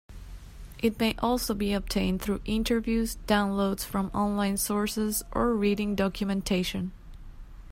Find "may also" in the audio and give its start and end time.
0.99-1.53